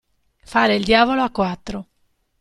Fare 0.43 0.75
il 0.77 0.83
diavolo 0.83 1.21
a 1.21 1.29
quattro. 1.29 1.87